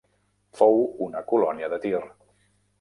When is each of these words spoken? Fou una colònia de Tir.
Fou 0.61 0.81
una 1.09 1.23
colònia 1.33 1.71
de 1.77 1.81
Tir. 1.87 2.05